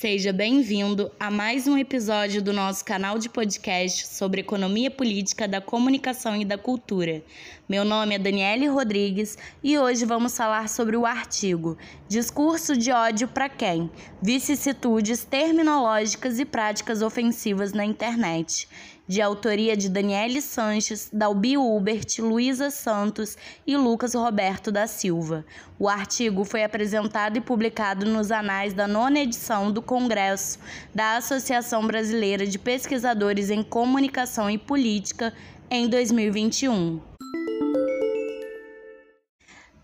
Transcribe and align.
Seja 0.00 0.32
bem-vindo 0.32 1.10
a 1.18 1.28
mais 1.28 1.66
um 1.66 1.76
episódio 1.76 2.40
do 2.40 2.52
nosso 2.52 2.84
canal 2.84 3.18
de 3.18 3.28
podcast 3.28 4.06
sobre 4.06 4.42
economia 4.42 4.92
política 4.92 5.48
da 5.48 5.60
comunicação 5.60 6.36
e 6.36 6.44
da 6.44 6.56
cultura. 6.56 7.20
Meu 7.68 7.84
nome 7.84 8.14
é 8.14 8.18
Daniele 8.20 8.68
Rodrigues 8.68 9.36
e 9.60 9.76
hoje 9.76 10.04
vamos 10.04 10.36
falar 10.36 10.68
sobre 10.68 10.96
o 10.96 11.04
artigo 11.04 11.76
Discurso 12.08 12.76
de 12.76 12.92
ódio 12.92 13.26
para 13.26 13.48
quem? 13.48 13.90
Vicissitudes 14.22 15.24
terminológicas 15.24 16.38
e 16.38 16.44
práticas 16.44 17.02
ofensivas 17.02 17.72
na 17.72 17.84
internet 17.84 18.68
de 19.08 19.22
autoria 19.22 19.76
de 19.76 19.88
Daniele 19.88 20.42
Sanches, 20.42 21.08
Dalbi 21.12 21.56
Hubert, 21.56 22.18
Luísa 22.20 22.70
Santos 22.70 23.36
e 23.66 23.76
Lucas 23.76 24.14
Roberto 24.14 24.70
da 24.70 24.86
Silva. 24.86 25.44
O 25.78 25.88
artigo 25.88 26.44
foi 26.44 26.62
apresentado 26.62 27.38
e 27.38 27.40
publicado 27.40 28.04
nos 28.04 28.30
anais 28.30 28.74
da 28.74 28.86
nona 28.86 29.20
edição 29.20 29.72
do 29.72 29.80
Congresso 29.80 30.58
da 30.94 31.16
Associação 31.16 31.86
Brasileira 31.86 32.46
de 32.46 32.58
Pesquisadores 32.58 33.48
em 33.48 33.62
Comunicação 33.62 34.50
e 34.50 34.58
Política 34.58 35.32
em 35.70 35.88
2021. 35.88 37.17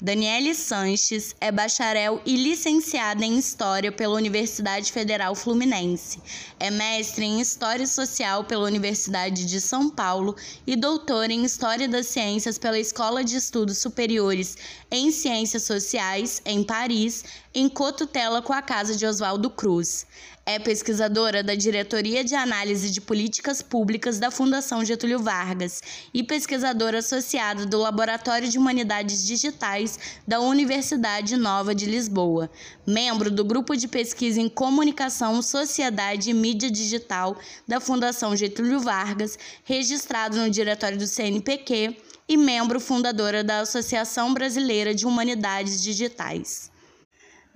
Daniele 0.04 0.54
Sanches 0.54 1.34
é 1.40 1.50
bacharel 1.50 2.20
e 2.26 2.36
licenciada 2.36 3.24
em 3.24 3.38
História 3.38 3.90
pela 3.90 4.16
Universidade 4.16 4.92
Federal 4.92 5.34
Fluminense. 5.34 6.20
É 6.60 6.70
mestre 6.70 7.24
em 7.24 7.40
História 7.40 7.86
Social 7.86 8.44
pela 8.44 8.66
Universidade 8.66 9.46
de 9.46 9.58
São 9.62 9.88
Paulo 9.88 10.36
e 10.66 10.76
doutora 10.76 11.32
em 11.32 11.42
História 11.42 11.88
das 11.88 12.08
Ciências 12.08 12.58
pela 12.58 12.78
Escola 12.78 13.24
de 13.24 13.36
Estudos 13.36 13.78
Superiores 13.78 14.58
em 14.90 15.10
Ciências 15.10 15.62
Sociais, 15.62 16.42
em 16.44 16.62
Paris, 16.62 17.24
em 17.54 17.66
cotutela 17.66 18.42
com 18.42 18.52
a 18.52 18.60
Casa 18.60 18.94
de 18.94 19.06
Oswaldo 19.06 19.48
Cruz. 19.48 20.06
É 20.46 20.58
pesquisadora 20.58 21.42
da 21.42 21.54
Diretoria 21.54 22.22
de 22.22 22.34
Análise 22.34 22.90
de 22.90 23.00
Políticas 23.00 23.62
Públicas 23.62 24.18
da 24.18 24.30
Fundação 24.30 24.84
Getúlio 24.84 25.18
Vargas 25.18 25.80
e 26.12 26.22
pesquisadora 26.22 26.98
associada 26.98 27.64
do 27.64 27.78
Laboratório 27.78 28.46
de 28.46 28.58
Humanidades 28.58 29.26
Digitais 29.26 29.98
da 30.28 30.40
Universidade 30.40 31.34
Nova 31.38 31.74
de 31.74 31.86
Lisboa. 31.86 32.50
Membro 32.86 33.30
do 33.30 33.42
Grupo 33.42 33.74
de 33.74 33.88
Pesquisa 33.88 34.38
em 34.38 34.50
Comunicação, 34.50 35.40
Sociedade 35.40 36.28
e 36.28 36.34
Mídia 36.34 36.70
Digital 36.70 37.38
da 37.66 37.80
Fundação 37.80 38.36
Getúlio 38.36 38.80
Vargas, 38.80 39.38
registrado 39.64 40.36
no 40.36 40.50
Diretório 40.50 40.98
do 40.98 41.06
CNPq 41.06 41.96
e 42.28 42.36
membro 42.36 42.78
fundadora 42.78 43.42
da 43.42 43.60
Associação 43.60 44.34
Brasileira 44.34 44.94
de 44.94 45.06
Humanidades 45.06 45.82
Digitais. 45.82 46.73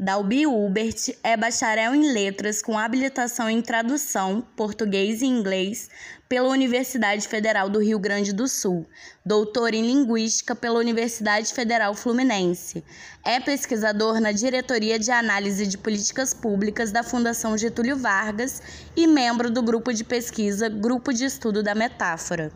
Dalby 0.01 0.47
Hubert 0.47 1.17
é 1.25 1.37
bacharel 1.37 1.93
em 1.93 2.13
letras 2.13 2.63
com 2.63 2.79
habilitação 2.79 3.51
em 3.51 3.61
tradução, 3.61 4.47
português 4.55 5.23
e 5.23 5.27
inglês 5.27 5.91
pela 6.29 6.51
Universidade 6.51 7.27
Federal 7.27 7.69
do 7.69 7.81
Rio 7.81 7.99
Grande 7.99 8.33
do 8.33 8.47
Sul, 8.47 8.87
doutor 9.27 9.75
em 9.75 9.83
linguística 9.85 10.55
pela 10.55 10.79
Universidade 10.79 11.53
Federal 11.53 11.97
Fluminense. 11.97 12.85
É 13.25 13.41
pesquisador 13.41 14.21
na 14.21 14.31
Diretoria 14.31 15.01
de 15.01 15.11
Análise 15.11 15.67
de 15.67 15.77
Políticas 15.77 16.33
Públicas 16.33 16.93
da 16.93 17.03
Fundação 17.03 17.59
Getúlio 17.59 17.97
Vargas 17.97 18.63
e 18.95 19.05
membro 19.05 19.51
do 19.51 19.63
grupo 19.63 19.93
de 19.93 20.05
pesquisa 20.05 20.69
Grupo 20.69 21.13
de 21.13 21.25
Estudo 21.25 21.61
da 21.61 21.75
Metáfora. 21.75 22.53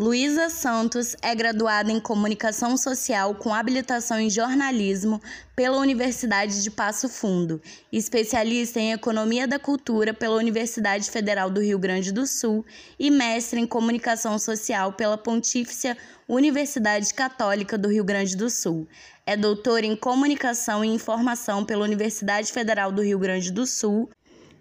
Luísa 0.00 0.48
Santos 0.48 1.14
é 1.20 1.34
graduada 1.34 1.92
em 1.92 2.00
Comunicação 2.00 2.74
Social 2.78 3.34
com 3.34 3.52
habilitação 3.52 4.18
em 4.18 4.30
jornalismo 4.30 5.20
pela 5.54 5.76
Universidade 5.76 6.62
de 6.62 6.70
Passo 6.70 7.06
Fundo, 7.06 7.60
especialista 7.92 8.80
em 8.80 8.92
Economia 8.92 9.46
da 9.46 9.58
Cultura 9.58 10.14
pela 10.14 10.36
Universidade 10.36 11.10
Federal 11.10 11.50
do 11.50 11.60
Rio 11.60 11.78
Grande 11.78 12.12
do 12.12 12.26
Sul 12.26 12.64
e 12.98 13.10
mestre 13.10 13.60
em 13.60 13.66
Comunicação 13.66 14.38
Social 14.38 14.94
pela 14.94 15.18
Pontífice 15.18 15.94
Universidade 16.26 17.12
Católica 17.12 17.76
do 17.76 17.90
Rio 17.90 18.02
Grande 18.02 18.34
do 18.38 18.48
Sul. 18.48 18.88
É 19.26 19.36
doutora 19.36 19.84
em 19.84 19.94
Comunicação 19.94 20.82
e 20.82 20.88
Informação 20.88 21.62
pela 21.62 21.84
Universidade 21.84 22.50
Federal 22.50 22.90
do 22.90 23.02
Rio 23.02 23.18
Grande 23.18 23.52
do 23.52 23.66
Sul 23.66 24.08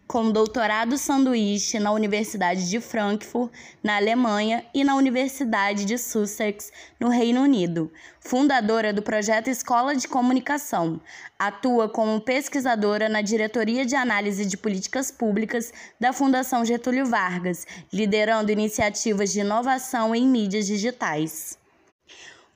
com 0.10 0.32
doutorado 0.32 0.98
sanduíche 0.98 1.78
na 1.78 1.92
Universidade 1.92 2.68
de 2.68 2.82
Frankfurt, 2.82 3.52
na 3.84 3.98
Alemanha, 3.98 4.66
e 4.74 4.84
na 4.84 4.96
Universidade 4.96 5.86
de 5.86 6.00
Sussex, 6.00 6.72
no 7.00 7.10
Reino 7.10 7.44
Unido. 7.44 7.92
Fundadora 8.20 8.92
do 8.92 9.04
projeto 9.04 9.50
Escola 9.50 9.96
de 9.96 10.08
Comunicação. 10.08 11.00
Atua 11.38 11.88
como 11.88 12.20
pesquisadora 12.20 13.08
na 13.08 13.22
Diretoria 13.22 13.86
de 13.86 13.96
Análise 13.96 14.48
de 14.48 14.58
Políticas 14.58 15.12
Públicas 15.12 15.72
da 16.00 16.12
Fundação 16.12 16.66
Getúlio 16.66 17.06
Vargas, 17.06 17.68
liderando 17.94 18.52
iniciativas 18.52 19.32
de 19.32 19.42
inovação 19.42 20.16
em 20.16 20.28
mídias 20.28 20.66
digitais. 20.66 21.60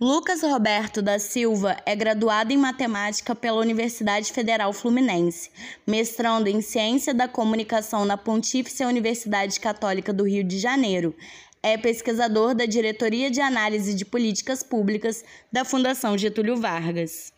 Lucas 0.03 0.41
Roberto 0.41 1.01
da 1.01 1.17
Silva 1.17 1.77
é 1.85 1.95
graduado 1.95 2.51
em 2.51 2.57
matemática 2.57 3.33
pela 3.33 3.61
Universidade 3.61 4.33
Federal 4.33 4.73
Fluminense, 4.73 5.49
mestrando 5.87 6.49
em 6.49 6.59
Ciência 6.59 7.13
da 7.13 7.25
Comunicação 7.25 8.03
na 8.03 8.17
Pontífice 8.17 8.83
Universidade 8.83 9.61
Católica 9.61 10.11
do 10.11 10.25
Rio 10.25 10.43
de 10.43 10.59
Janeiro. 10.59 11.15
É 11.63 11.77
pesquisador 11.77 12.53
da 12.53 12.65
Diretoria 12.65 13.31
de 13.31 13.39
Análise 13.39 13.93
de 13.93 14.03
Políticas 14.03 14.61
Públicas 14.61 15.23
da 15.49 15.63
Fundação 15.63 16.17
Getúlio 16.17 16.57
Vargas. 16.57 17.31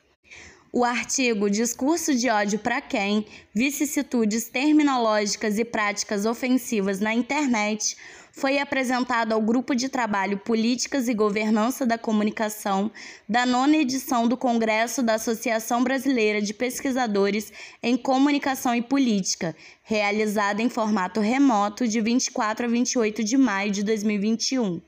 O 0.74 0.84
artigo 0.84 1.52
Discurso 1.52 2.16
de 2.16 2.32
ódio 2.32 2.58
para 2.58 2.82
quem? 2.82 3.28
Vicissitudes 3.54 4.50
terminológicas 4.50 5.60
e 5.60 5.64
práticas 5.64 6.26
ofensivas 6.26 7.00
na 7.00 7.14
internet 7.14 7.96
foi 8.36 8.60
apresentado 8.60 9.32
ao 9.32 9.42
Grupo 9.42 9.74
de 9.74 9.88
Trabalho 9.88 10.38
Políticas 10.38 11.08
e 11.08 11.14
Governança 11.14 11.86
da 11.86 11.98
Comunicação 11.98 12.92
da 13.30 13.46
nona 13.46 13.78
edição 13.78 14.28
do 14.28 14.36
Congresso 14.36 15.02
da 15.02 15.14
Associação 15.14 15.82
Brasileira 15.82 16.42
de 16.42 16.54
Pesquisadores 16.54 17.54
em 17.82 17.96
Comunicação 17.96 18.76
e 18.76 18.82
Política, 18.82 19.56
realizada 19.82 20.62
em 20.62 20.68
formato 20.68 21.22
remoto 21.22 21.88
de 21.88 22.02
24 22.02 22.66
a 22.66 22.70
28 22.70 23.24
de 23.24 23.38
maio 23.38 23.72
de 23.72 23.84
2021. 23.84 24.82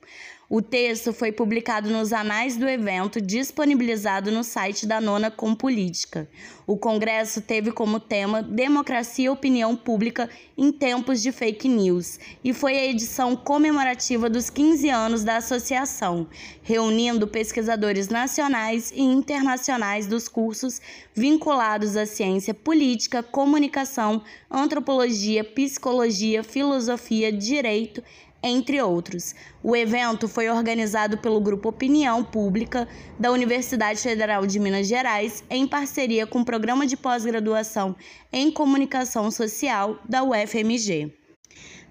O 0.50 0.62
texto 0.62 1.12
foi 1.12 1.30
publicado 1.30 1.90
nos 1.90 2.14
anais 2.14 2.56
do 2.56 2.70
evento, 2.70 3.20
disponibilizado 3.20 4.32
no 4.32 4.46
site 4.46 4.86
da 4.86 5.02
Nona 5.02 5.30
Com 5.30 5.54
Política. 5.54 6.26
O 6.66 6.78
congresso 6.78 7.42
teve 7.42 7.70
como 7.70 8.00
tema 8.00 8.42
Democracia 8.42 9.26
e 9.26 9.30
Opinião 9.30 9.76
Pública 9.76 10.30
em 10.58 10.72
Tempos 10.72 11.22
de 11.22 11.34
Fake 11.34 11.68
News 11.68 12.18
e 12.46 12.54
foi 12.54 12.78
a 12.78 12.86
edição 12.86 13.36
comemorativa 13.36 14.30
dos 14.30 14.50
15 14.50 14.90
anos 14.90 15.24
da 15.26 15.36
associação, 15.36 16.28
reunindo 16.64 17.28
pesquisadores 17.28 18.08
nacionais 18.08 18.90
e 18.96 19.02
internacionais 19.02 20.08
dos 20.08 20.30
cursos 20.30 20.80
vinculados 21.14 21.98
à 21.98 22.06
ciência 22.06 22.54
política, 22.54 23.22
comunicação, 23.22 24.24
antropologia, 24.50 25.44
psicologia, 25.44 26.42
filosofia, 26.42 27.34
direito 27.34 28.02
entre 28.42 28.82
outros. 28.82 29.34
O 29.64 29.76
evento 29.76 30.28
foi 30.28 30.50
organizado 30.50 31.18
pelo 31.18 31.42
Grupo 31.42 31.70
Opinião 31.70 32.24
Pública 32.24 32.88
da 33.20 33.32
Universidade 33.32 34.00
Federal 34.00 34.46
de 34.46 34.60
Minas 34.60 34.88
Gerais, 34.88 35.44
em 35.50 35.68
parceria 35.68 36.28
com 36.28 36.42
o 36.42 36.46
Programa 36.46 36.86
de 36.86 36.96
Pós-Graduação 36.96 37.96
em 38.32 38.52
Comunicação 38.52 39.32
Social 39.32 40.00
da 40.08 40.24
UFMG. 40.24 41.17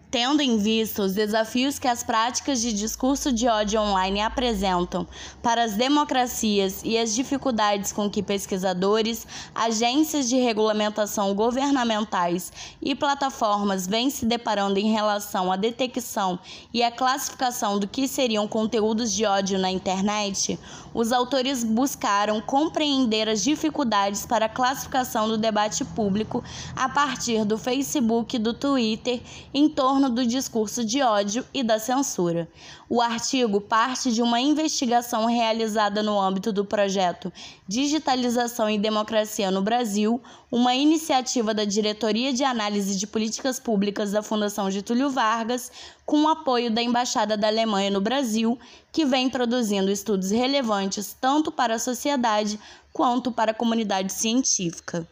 Tendo 0.09 0.41
em 0.41 0.56
vista 0.56 1.03
os 1.03 1.15
desafios 1.15 1.81
que 1.81 1.89
as 1.89 2.05
práticas 2.05 2.61
de 2.61 2.72
discurso 2.72 3.33
de 3.33 3.49
ódio 3.49 3.81
online 3.81 4.21
apresentam 4.21 5.05
para 5.43 5.65
as 5.65 5.75
democracias 5.75 6.81
e 6.84 6.97
as 6.97 7.12
dificuldades 7.12 7.91
com 7.91 8.09
que 8.09 8.22
pesquisadores, 8.22 9.27
agências 9.53 10.28
de 10.28 10.37
regulamentação 10.37 11.34
governamentais 11.34 12.53
e 12.81 12.95
plataformas 12.95 13.89
vêm 13.89 14.09
se 14.09 14.25
deparando 14.25 14.78
em 14.78 14.92
relação 14.92 15.51
à 15.51 15.57
detecção 15.57 16.39
e 16.72 16.84
à 16.84 16.91
classificação 16.91 17.77
do 17.77 17.89
que 17.89 18.07
seriam 18.07 18.47
conteúdos 18.47 19.13
de 19.13 19.25
ódio 19.25 19.59
na 19.59 19.72
internet, 19.72 20.57
os 20.95 21.10
autores 21.10 21.65
buscaram 21.65 22.41
compreender 22.41 23.28
as 23.28 23.42
dificuldades 23.42 24.25
para 24.25 24.47
a 24.47 24.48
classificação 24.48 25.27
do 25.27 25.36
debate 25.36 25.84
público 25.84 26.45
a 26.77 26.89
partir 26.89 27.45
do 27.45 27.59
Facebook 27.59 28.36
e 28.36 28.39
do 28.39 28.54
Twitter 28.54 29.21
em 29.53 29.69
torno 29.69 29.96
torno 29.97 30.10
do 30.10 30.27
discurso 30.27 30.84
de 30.84 31.01
ódio 31.01 31.43
e 31.54 31.63
da 31.63 31.78
censura. 31.78 32.47
O 32.87 33.01
artigo 33.01 33.63
parte 33.63 34.13
de 34.13 34.21
uma 34.21 34.39
investigação 34.39 35.25
realizada 35.25 36.03
no 36.03 36.21
âmbito 36.21 36.53
do 36.53 36.66
projeto 36.66 37.33
Digitalização 37.66 38.69
e 38.69 38.78
Democracia 38.78 39.51
no 39.51 39.63
Brasil, 39.63 40.21
uma 40.53 40.75
iniciativa 40.75 41.54
da 41.54 41.65
Diretoria 41.65 42.31
de 42.31 42.45
Análise 42.45 42.98
de 42.98 43.07
Políticas 43.07 43.59
Públicas 43.59 44.13
da 44.13 44.22
Fundação 44.22 44.71
Getúlio 44.71 45.09
Vargas, 45.09 45.72
com 46.04 46.25
o 46.25 46.28
apoio 46.28 46.71
da 46.71 46.83
Embaixada 46.83 47.34
da 47.34 47.49
Alemanha 47.49 47.91
no 47.91 48.03
Brasil, 48.03 48.59
que 48.92 49.07
vem 49.07 49.31
produzindo 49.31 49.91
estudos 49.91 50.31
relevantes 50.31 51.16
tanto 51.19 51.51
para 51.51 51.77
a 51.77 51.78
sociedade 51.78 52.60
quanto 52.92 53.33
para 53.33 53.53
a 53.53 53.54
comunidade 53.54 54.13
científica. 54.13 55.09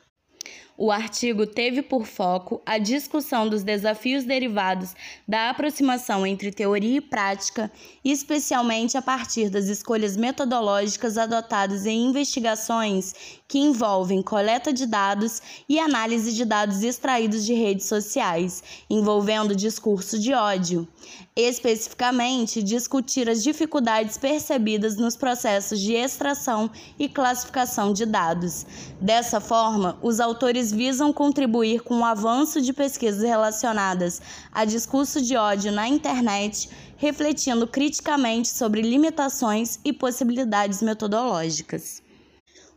O 0.77 0.91
artigo 0.91 1.47
teve 1.47 1.83
por 1.83 2.05
foco 2.05 2.61
a 2.67 2.79
discussão 2.79 3.49
dos 3.49 3.63
desafios 3.63 4.25
derivados 4.25 4.93
da 5.27 5.49
aproximação 5.49 6.27
entre 6.27 6.51
teoria 6.51 6.97
e 6.97 7.01
prática, 7.01 7.71
especialmente 8.05 8.97
a 8.97 9.03
partir 9.03 9.49
das 9.51 9.67
escolhas 9.67 10.17
metodológicas 10.17 11.17
adotadas 11.17 11.87
em 11.87 12.07
investigações 12.07 13.15
que 13.47 13.61
envolvem 13.61 14.21
coleta 14.21 14.73
de 14.73 14.85
dados 14.85 15.41
e 15.69 15.79
análise 15.79 16.33
de 16.33 16.45
dados 16.45 16.83
extraídos 16.83 17.47
de 17.47 17.55
redes 17.55 17.87
sociais, 17.87 18.61
envolvendo 18.91 19.55
discurso 19.55 20.19
de 20.19 20.33
ódio. 20.35 20.89
Especificamente, 21.37 22.63
discutir 22.63 23.29
as 23.29 23.45
dificuldades 23.45 24.19
percebidas 24.19 24.97
nos 24.97 25.17
processos 25.17 25.79
de 25.79 25.93
extração 25.93 26.69
e 26.99 27.09
classificação 27.09 27.93
de 27.93 28.05
dados. 28.05 28.67
Dessa 29.01 29.41
forma, 29.41 29.99
os 30.03 30.19
autores 30.19 30.64
visam 30.73 31.13
contribuir 31.13 31.83
com 31.83 32.01
o 32.01 32.05
avanço 32.05 32.61
de 32.61 32.73
pesquisas 32.73 33.23
relacionadas 33.23 34.21
a 34.53 34.65
discurso 34.65 35.21
de 35.21 35.37
ódio 35.37 35.73
na 35.73 35.89
internet, 35.89 36.69
refletindo 36.97 37.67
criticamente 37.67 38.49
sobre 38.49 38.83
limitações 38.83 39.79
e 39.85 39.93
possibilidades 39.93 40.83
metodológicas. 40.83 42.03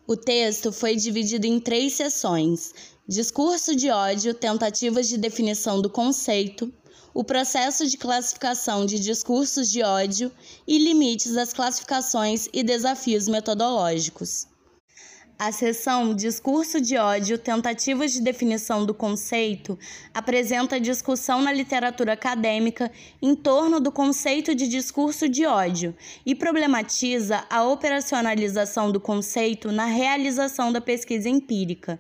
O 0.08 0.16
texto 0.16 0.72
foi 0.72 0.96
dividido 0.96 1.46
em 1.46 1.60
três 1.60 1.94
seções: 1.94 2.74
discurso 3.08 3.76
de 3.76 3.90
ódio, 3.90 4.34
tentativas 4.34 5.08
de 5.08 5.18
definição 5.18 5.82
do 5.82 5.90
conceito, 5.90 6.72
o 7.14 7.24
processo 7.24 7.88
de 7.88 7.98
classificação 7.98 8.86
de 8.86 9.00
discursos 9.00 9.70
de 9.70 9.82
ódio 9.82 10.32
e 10.68 10.78
limites 10.78 11.34
das 11.34 11.52
classificações 11.52 12.48
e 12.54 12.64
desafios 12.64 13.28
metodológicos. 13.28 14.48
A 15.40 15.52
seção 15.52 16.16
Discurso 16.16 16.82
de 16.82 16.98
ódio, 16.98 17.38
tentativas 17.38 18.12
de 18.12 18.22
definição 18.22 18.84
do 18.84 18.92
conceito, 18.92 19.78
apresenta 20.12 20.80
discussão 20.80 21.44
na 21.44 21.54
literatura 21.54 22.14
acadêmica 22.14 22.92
em 23.22 23.36
torno 23.36 23.80
do 23.80 23.92
conceito 23.92 24.56
de 24.56 24.68
discurso 24.68 25.30
de 25.30 25.46
ódio 25.46 25.96
e 26.26 26.34
problematiza 26.34 27.46
a 27.52 27.64
operacionalização 27.64 28.92
do 28.92 29.00
conceito 29.00 29.72
na 29.72 29.86
realização 29.86 30.72
da 30.72 30.82
pesquisa 30.82 31.30
empírica. 31.30 32.00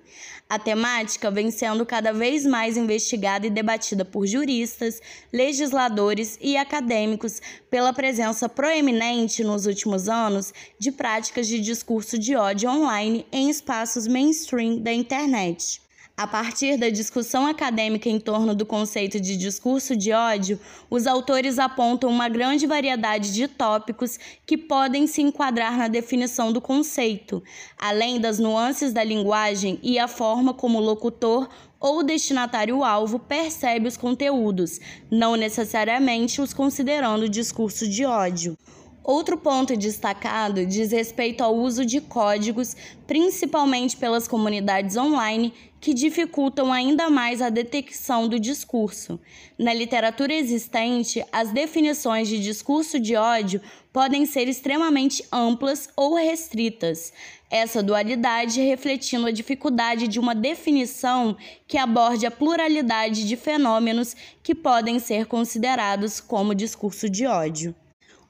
A 0.49 0.57
temática 0.57 1.29
vem 1.29 1.51
sendo 1.51 1.85
cada 1.85 2.13
vez 2.13 2.43
mais 2.43 2.75
investigada 2.75 3.45
e 3.45 3.51
debatida 3.51 4.03
por 4.03 4.25
juristas, 4.25 4.99
legisladores 5.31 6.39
e 6.41 6.57
acadêmicos 6.57 7.39
pela 7.69 7.93
presença 7.93 8.49
proeminente 8.49 9.43
nos 9.43 9.67
últimos 9.67 10.07
anos 10.07 10.53
de 10.79 10.91
práticas 10.91 11.47
de 11.47 11.59
discurso 11.59 12.17
de 12.17 12.35
ódio 12.35 12.69
online 12.69 13.26
em 13.31 13.49
espaços 13.49 14.07
mainstream 14.07 14.79
da 14.79 14.93
internet. 14.93 15.81
A 16.19 16.25
partir 16.25 16.77
da 16.77 16.89
discussão 16.89 17.45
acadêmica 17.45 18.09
em 18.09 18.19
torno 18.19 18.55
do 18.55 18.65
conceito 18.65 19.19
de 19.19 19.37
discurso 19.37 19.95
de 19.95 20.11
ódio, 20.11 20.59
os 20.89 21.05
autores 21.05 21.59
apontam 21.59 22.09
uma 22.09 22.27
grande 22.27 22.65
variedade 22.65 23.31
de 23.31 23.47
tópicos 23.47 24.17
que 24.43 24.57
podem 24.57 25.05
se 25.05 25.21
enquadrar 25.21 25.77
na 25.77 25.87
definição 25.87 26.51
do 26.51 26.59
conceito, 26.59 27.43
além 27.77 28.19
das 28.19 28.39
nuances 28.39 28.91
da 28.91 29.03
linguagem 29.03 29.79
e 29.83 29.99
a 29.99 30.07
forma 30.07 30.55
como 30.55 30.79
o 30.79 30.83
locutor 30.83 31.47
ou 31.79 32.01
destinatário-alvo 32.01 33.19
percebe 33.19 33.87
os 33.87 33.95
conteúdos, 33.95 34.79
não 35.11 35.35
necessariamente 35.35 36.41
os 36.41 36.51
considerando 36.51 37.29
discurso 37.29 37.87
de 37.87 38.03
ódio. 38.05 38.57
Outro 39.07 39.37
ponto 39.37 39.77
destacado 39.77 40.65
diz 40.65 40.91
respeito 40.91 41.41
ao 41.41 41.55
uso 41.55 41.85
de 41.85 42.01
códigos, 42.01 42.75
principalmente 43.07 43.95
pelas 43.95 44.27
comunidades 44.27 44.97
online, 44.97 45.53
que 45.79 45.93
dificultam 45.93 46.73
ainda 46.73 47.09
mais 47.09 47.41
a 47.41 47.47
detecção 47.47 48.27
do 48.27 48.37
discurso. 48.37 49.17
Na 49.57 49.73
literatura 49.73 50.33
existente, 50.33 51.23
as 51.31 51.51
definições 51.51 52.27
de 52.27 52.37
discurso 52.37 52.99
de 52.99 53.15
ódio 53.15 53.61
podem 53.93 54.25
ser 54.25 54.49
extremamente 54.49 55.23
amplas 55.31 55.87
ou 55.95 56.15
restritas. 56.15 57.13
Essa 57.49 57.81
dualidade 57.81 58.59
refletindo 58.59 59.27
a 59.27 59.31
dificuldade 59.31 60.09
de 60.09 60.19
uma 60.19 60.35
definição 60.35 61.37
que 61.65 61.77
aborde 61.77 62.25
a 62.25 62.31
pluralidade 62.31 63.25
de 63.25 63.37
fenômenos 63.37 64.17
que 64.43 64.53
podem 64.53 64.99
ser 64.99 65.27
considerados 65.27 66.19
como 66.19 66.53
discurso 66.53 67.09
de 67.09 67.25
ódio. 67.25 67.73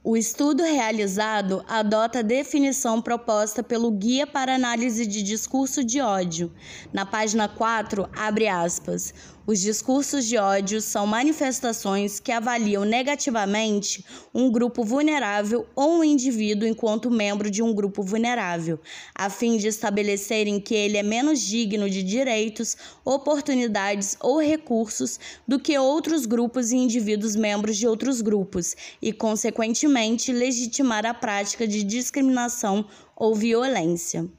O 0.09 0.15
estudo 0.15 0.63
realizado 0.63 1.65
adota 1.67 2.19
a 2.19 2.21
definição 2.21 3.01
proposta 3.01 3.61
pelo 3.61 3.91
Guia 3.91 4.25
para 4.25 4.55
Análise 4.55 5.05
de 5.05 5.21
Discurso 5.21 5.83
de 5.83 5.99
Ódio. 5.99 6.49
Na 6.93 7.05
página 7.05 7.49
4, 7.49 8.07
abre 8.15 8.47
aspas. 8.47 9.13
Os 9.47 9.61
discursos 9.61 10.25
de 10.25 10.35
ódio 10.35 10.81
são 10.81 11.07
manifestações 11.07 12.19
que 12.19 12.33
avaliam 12.33 12.83
negativamente 12.83 14.03
um 14.33 14.51
grupo 14.51 14.83
vulnerável 14.83 15.65
ou 15.73 15.99
um 15.99 16.03
indivíduo 16.03 16.67
enquanto 16.67 17.09
membro 17.09 17.49
de 17.49 17.63
um 17.63 17.73
grupo 17.73 18.03
vulnerável, 18.03 18.77
a 19.15 19.29
fim 19.29 19.55
de 19.55 19.67
estabelecerem 19.67 20.59
que 20.59 20.75
ele 20.75 20.97
é 20.97 21.01
menos 21.01 21.39
digno 21.39 21.89
de 21.89 22.03
direitos, 22.03 22.75
oportunidades 23.05 24.17
ou 24.19 24.37
recursos 24.37 25.17
do 25.47 25.57
que 25.57 25.79
outros 25.79 26.25
grupos 26.25 26.73
e 26.73 26.75
indivíduos 26.75 27.33
membros 27.33 27.77
de 27.77 27.87
outros 27.87 28.19
grupos, 28.19 28.75
e, 29.01 29.13
consequentemente, 29.13 30.33
legitimar 30.33 31.05
a 31.05 31.13
prática 31.13 31.65
de 31.65 31.85
discriminação 31.85 32.85
ou 33.15 33.33
violência. 33.33 34.29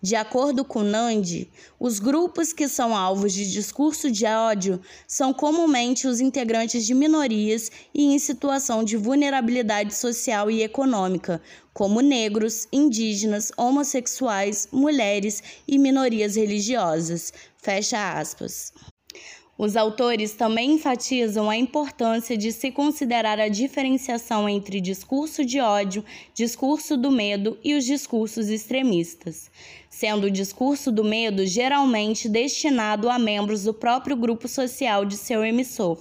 De 0.00 0.14
acordo 0.14 0.64
com 0.64 0.84
Nandi, 0.84 1.50
os 1.78 1.98
grupos 1.98 2.52
que 2.52 2.68
são 2.68 2.96
alvos 2.96 3.32
de 3.32 3.50
discurso 3.50 4.08
de 4.08 4.24
ódio 4.26 4.80
são 5.08 5.34
comumente 5.34 6.06
os 6.06 6.20
integrantes 6.20 6.86
de 6.86 6.94
minorias 6.94 7.68
e 7.92 8.04
em 8.04 8.18
situação 8.20 8.84
de 8.84 8.96
vulnerabilidade 8.96 9.92
social 9.92 10.48
e 10.48 10.62
econômica, 10.62 11.42
como 11.74 12.00
negros, 12.00 12.68
indígenas, 12.72 13.50
homossexuais, 13.56 14.68
mulheres 14.70 15.42
e 15.66 15.76
minorias 15.76 16.36
religiosas. 16.36 17.32
Fecha 17.56 18.12
aspas. 18.16 18.72
Os 19.58 19.76
autores 19.76 20.34
também 20.34 20.74
enfatizam 20.74 21.50
a 21.50 21.56
importância 21.56 22.36
de 22.36 22.52
se 22.52 22.70
considerar 22.70 23.40
a 23.40 23.48
diferenciação 23.48 24.48
entre 24.48 24.80
discurso 24.80 25.44
de 25.44 25.58
ódio, 25.58 26.04
discurso 26.32 26.96
do 26.96 27.10
medo 27.10 27.58
e 27.64 27.74
os 27.74 27.84
discursos 27.84 28.48
extremistas, 28.50 29.50
sendo 29.98 30.28
o 30.28 30.30
discurso 30.30 30.92
do 30.92 31.02
medo 31.02 31.44
geralmente 31.44 32.28
destinado 32.28 33.10
a 33.10 33.18
membros 33.18 33.64
do 33.64 33.74
próprio 33.74 34.14
grupo 34.14 34.46
social 34.46 35.04
de 35.04 35.16
seu 35.16 35.44
emissor, 35.44 35.98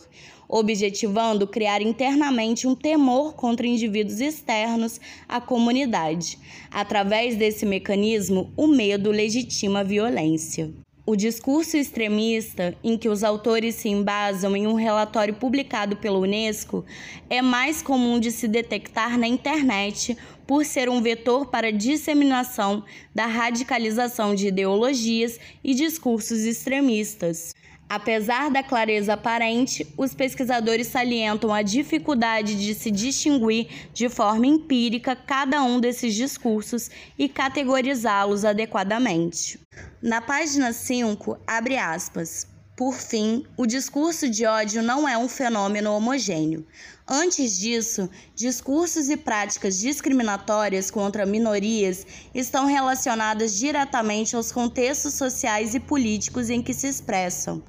objetivando 0.47 1.47
criar 1.47 1.81
internamente 1.81 2.67
um 2.67 2.75
temor 2.75 3.33
contra 3.33 3.65
indivíduos 3.65 4.21
externos 4.21 5.01
à 5.27 5.41
comunidade. 5.41 6.37
Através 6.69 7.35
desse 7.37 7.65
mecanismo, 7.65 8.53
o 8.55 8.67
medo 8.67 9.09
legitima 9.09 9.79
a 9.79 9.83
violência. 9.83 10.71
O 11.09 11.15
discurso 11.15 11.77
extremista, 11.77 12.75
em 12.83 12.97
que 12.97 13.07
os 13.07 13.23
autores 13.23 13.75
se 13.75 13.87
embasam 13.87 14.57
em 14.57 14.67
um 14.67 14.73
relatório 14.73 15.33
publicado 15.33 15.95
pela 15.95 16.19
Unesco, 16.19 16.83
é 17.29 17.41
mais 17.41 17.81
comum 17.81 18.19
de 18.19 18.29
se 18.29 18.45
detectar 18.45 19.17
na 19.17 19.25
internet 19.25 20.17
por 20.45 20.65
ser 20.65 20.89
um 20.89 21.01
vetor 21.01 21.45
para 21.45 21.71
disseminação 21.71 22.83
da 23.15 23.25
radicalização 23.25 24.35
de 24.35 24.47
ideologias 24.47 25.39
e 25.63 25.73
discursos 25.73 26.39
extremistas. 26.39 27.55
Apesar 27.89 28.51
da 28.51 28.61
clareza 28.61 29.13
aparente, 29.13 29.87
os 29.97 30.13
pesquisadores 30.13 30.87
salientam 30.87 31.53
a 31.53 31.61
dificuldade 31.61 32.55
de 32.55 32.75
se 32.75 32.91
distinguir 32.91 33.89
de 33.93 34.09
forma 34.09 34.45
empírica 34.45 35.15
cada 35.15 35.63
um 35.63 35.79
desses 35.79 36.13
discursos 36.13 36.91
e 37.17 37.29
categorizá-los 37.29 38.43
adequadamente. 38.43 39.57
Na 40.01 40.19
página 40.19 40.73
5, 40.73 41.39
abre 41.47 41.77
aspas. 41.77 42.45
Por 42.75 42.93
fim, 42.93 43.45
o 43.55 43.65
discurso 43.65 44.29
de 44.29 44.45
ódio 44.45 44.83
não 44.83 45.07
é 45.07 45.17
um 45.17 45.29
fenômeno 45.29 45.93
homogêneo. 45.93 46.67
Antes 47.07 47.57
disso, 47.57 48.09
discursos 48.35 49.09
e 49.09 49.15
práticas 49.15 49.79
discriminatórias 49.79 50.91
contra 50.91 51.25
minorias 51.25 52.05
estão 52.35 52.65
relacionadas 52.65 53.57
diretamente 53.57 54.35
aos 54.35 54.51
contextos 54.51 55.13
sociais 55.13 55.73
e 55.73 55.79
políticos 55.79 56.49
em 56.49 56.61
que 56.61 56.73
se 56.73 56.85
expressam. 56.85 57.63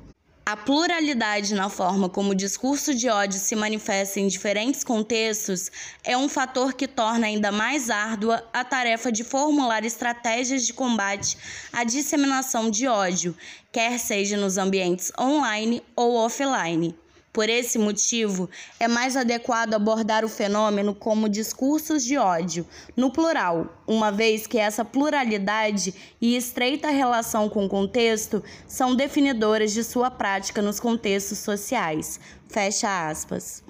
A 0.50 0.56
pluralidade 0.56 1.54
na 1.54 1.68
forma 1.68 2.08
como 2.08 2.30
o 2.30 2.34
discurso 2.34 2.94
de 2.94 3.06
ódio 3.06 3.38
se 3.38 3.54
manifesta 3.54 4.18
em 4.18 4.26
diferentes 4.26 4.82
contextos 4.82 5.70
é 6.02 6.16
um 6.16 6.26
fator 6.26 6.72
que 6.72 6.88
torna 6.88 7.26
ainda 7.26 7.52
mais 7.52 7.90
árdua 7.90 8.42
a 8.50 8.64
tarefa 8.64 9.12
de 9.12 9.22
formular 9.22 9.84
estratégias 9.84 10.64
de 10.64 10.72
combate 10.72 11.36
à 11.70 11.84
disseminação 11.84 12.70
de 12.70 12.88
ódio, 12.88 13.36
quer 13.70 13.98
seja 13.98 14.38
nos 14.38 14.56
ambientes 14.56 15.12
online 15.20 15.82
ou 15.94 16.14
offline. 16.14 16.96
Por 17.38 17.48
esse 17.48 17.78
motivo, 17.78 18.50
é 18.80 18.88
mais 18.88 19.16
adequado 19.16 19.72
abordar 19.72 20.24
o 20.24 20.28
fenômeno 20.28 20.92
como 20.92 21.28
discursos 21.28 22.04
de 22.04 22.18
ódio, 22.18 22.66
no 22.96 23.12
plural, 23.12 23.78
uma 23.86 24.10
vez 24.10 24.44
que 24.44 24.58
essa 24.58 24.84
pluralidade 24.84 25.94
e 26.20 26.34
estreita 26.34 26.90
relação 26.90 27.48
com 27.48 27.64
o 27.64 27.68
contexto 27.68 28.42
são 28.66 28.96
definidoras 28.96 29.72
de 29.72 29.84
sua 29.84 30.10
prática 30.10 30.60
nos 30.60 30.80
contextos 30.80 31.38
sociais. 31.38 32.18
Fecha 32.48 33.08
aspas. 33.08 33.62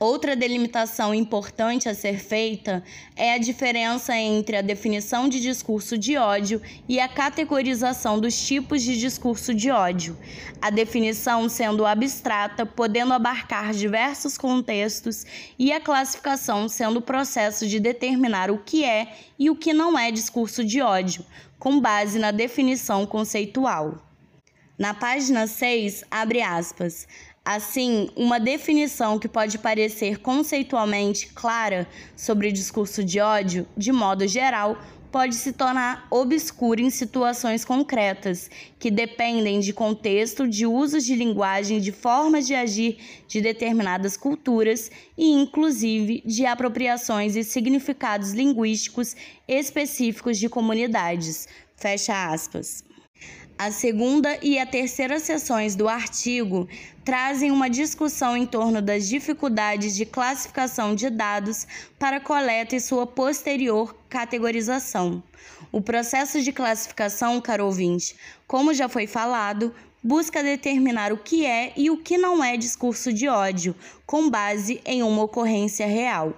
Outra 0.00 0.34
delimitação 0.34 1.14
importante 1.14 1.86
a 1.86 1.94
ser 1.94 2.18
feita 2.18 2.82
é 3.14 3.34
a 3.34 3.38
diferença 3.38 4.16
entre 4.16 4.56
a 4.56 4.62
definição 4.62 5.28
de 5.28 5.38
discurso 5.38 5.98
de 5.98 6.16
ódio 6.16 6.62
e 6.88 6.98
a 6.98 7.06
categorização 7.06 8.18
dos 8.18 8.34
tipos 8.46 8.82
de 8.82 8.98
discurso 8.98 9.52
de 9.52 9.70
ódio. 9.70 10.16
A 10.58 10.70
definição 10.70 11.50
sendo 11.50 11.84
abstrata, 11.84 12.64
podendo 12.64 13.12
abarcar 13.12 13.74
diversos 13.74 14.38
contextos, 14.38 15.26
e 15.58 15.70
a 15.70 15.78
classificação 15.78 16.66
sendo 16.66 17.00
o 17.00 17.02
processo 17.02 17.66
de 17.66 17.78
determinar 17.78 18.50
o 18.50 18.56
que 18.56 18.82
é 18.82 19.12
e 19.38 19.50
o 19.50 19.56
que 19.56 19.74
não 19.74 19.98
é 19.98 20.10
discurso 20.10 20.64
de 20.64 20.80
ódio, 20.80 21.26
com 21.58 21.78
base 21.78 22.18
na 22.18 22.30
definição 22.30 23.04
conceitual. 23.04 24.00
Na 24.80 24.94
página 24.94 25.46
6, 25.46 26.04
abre 26.10 26.40
aspas. 26.40 27.06
Assim, 27.52 28.08
uma 28.14 28.38
definição 28.38 29.18
que 29.18 29.26
pode 29.26 29.58
parecer 29.58 30.18
conceitualmente 30.20 31.26
clara 31.34 31.88
sobre 32.14 32.52
discurso 32.52 33.02
de 33.02 33.18
ódio, 33.18 33.66
de 33.76 33.90
modo 33.90 34.24
geral, 34.28 34.80
pode 35.10 35.34
se 35.34 35.52
tornar 35.52 36.06
obscura 36.12 36.80
em 36.80 36.90
situações 36.90 37.64
concretas, 37.64 38.48
que 38.78 38.88
dependem 38.88 39.58
de 39.58 39.72
contexto, 39.72 40.46
de 40.46 40.64
usos 40.64 41.04
de 41.04 41.16
linguagem, 41.16 41.80
de 41.80 41.90
formas 41.90 42.46
de 42.46 42.54
agir 42.54 42.98
de 43.26 43.40
determinadas 43.40 44.16
culturas 44.16 44.88
e, 45.18 45.32
inclusive, 45.32 46.22
de 46.24 46.46
apropriações 46.46 47.34
e 47.34 47.42
significados 47.42 48.30
linguísticos 48.30 49.16
específicos 49.48 50.38
de 50.38 50.48
comunidades. 50.48 51.48
Fecha 51.74 52.32
aspas. 52.32 52.84
A 53.62 53.70
segunda 53.70 54.38
e 54.42 54.58
a 54.58 54.64
terceira 54.64 55.20
seções 55.20 55.74
do 55.74 55.86
artigo 55.86 56.66
trazem 57.10 57.50
uma 57.50 57.68
discussão 57.68 58.36
em 58.36 58.46
torno 58.46 58.80
das 58.80 59.08
dificuldades 59.08 59.96
de 59.96 60.06
classificação 60.06 60.94
de 60.94 61.10
dados 61.10 61.66
para 61.98 62.20
coleta 62.20 62.76
e 62.76 62.80
sua 62.80 63.04
posterior 63.04 63.96
categorização. 64.08 65.20
O 65.72 65.80
processo 65.80 66.40
de 66.40 66.52
classificação, 66.52 67.40
caro 67.40 67.66
ouvinte, 67.66 68.14
como 68.46 68.72
já 68.72 68.88
foi 68.88 69.08
falado, 69.08 69.74
busca 70.00 70.40
determinar 70.40 71.12
o 71.12 71.18
que 71.18 71.44
é 71.44 71.72
e 71.76 71.90
o 71.90 71.96
que 71.96 72.16
não 72.16 72.44
é 72.44 72.56
discurso 72.56 73.12
de 73.12 73.26
ódio, 73.26 73.74
com 74.06 74.30
base 74.30 74.80
em 74.86 75.02
uma 75.02 75.24
ocorrência 75.24 75.88
real. 75.88 76.32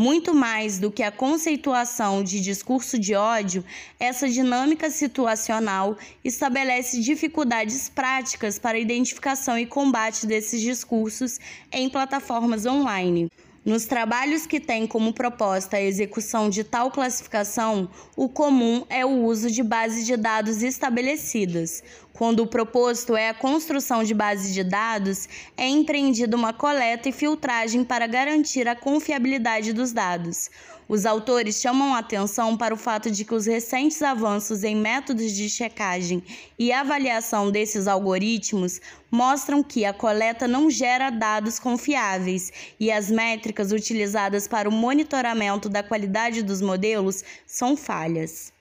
Muito 0.00 0.34
mais 0.34 0.78
do 0.78 0.90
que 0.90 1.02
a 1.02 1.12
conceituação 1.12 2.24
de 2.24 2.40
discurso 2.40 2.98
de 2.98 3.14
ódio, 3.14 3.62
essa 3.98 4.26
dinâmica 4.26 4.88
situacional 4.88 5.94
estabelece 6.24 7.02
dificuldades 7.02 7.90
práticas 7.90 8.58
para 8.58 8.78
a 8.78 8.80
identificação 8.80 9.58
e 9.58 9.66
combate 9.66 10.26
desses 10.26 10.62
discursos 10.62 11.38
em 11.70 11.90
plataformas 11.90 12.64
online. 12.64 13.30
Nos 13.62 13.84
trabalhos 13.84 14.46
que 14.46 14.58
têm 14.58 14.86
como 14.86 15.12
proposta 15.12 15.76
a 15.76 15.82
execução 15.82 16.48
de 16.48 16.64
tal 16.64 16.90
classificação, 16.90 17.90
o 18.16 18.26
comum 18.26 18.86
é 18.88 19.04
o 19.04 19.22
uso 19.24 19.50
de 19.50 19.62
bases 19.62 20.06
de 20.06 20.16
dados 20.16 20.62
estabelecidas. 20.62 21.82
Quando 22.14 22.40
o 22.40 22.46
proposto 22.46 23.14
é 23.14 23.28
a 23.28 23.34
construção 23.34 24.02
de 24.02 24.14
bases 24.14 24.54
de 24.54 24.64
dados, 24.64 25.28
é 25.58 25.68
empreendida 25.68 26.34
uma 26.34 26.54
coleta 26.54 27.10
e 27.10 27.12
filtragem 27.12 27.84
para 27.84 28.06
garantir 28.06 28.66
a 28.66 28.74
confiabilidade 28.74 29.74
dos 29.74 29.92
dados. 29.92 30.48
Os 30.90 31.06
autores 31.06 31.60
chamam 31.60 31.94
a 31.94 32.00
atenção 32.00 32.56
para 32.56 32.74
o 32.74 32.76
fato 32.76 33.12
de 33.12 33.24
que 33.24 33.32
os 33.32 33.46
recentes 33.46 34.02
avanços 34.02 34.64
em 34.64 34.74
métodos 34.74 35.30
de 35.30 35.48
checagem 35.48 36.20
e 36.58 36.72
avaliação 36.72 37.48
desses 37.48 37.86
algoritmos 37.86 38.80
mostram 39.08 39.62
que 39.62 39.84
a 39.84 39.94
coleta 39.94 40.48
não 40.48 40.68
gera 40.68 41.08
dados 41.08 41.60
confiáveis 41.60 42.52
e 42.80 42.90
as 42.90 43.08
métricas 43.08 43.70
utilizadas 43.70 44.48
para 44.48 44.68
o 44.68 44.72
monitoramento 44.72 45.68
da 45.68 45.80
qualidade 45.80 46.42
dos 46.42 46.60
modelos 46.60 47.22
são 47.46 47.76
falhas. 47.76 48.52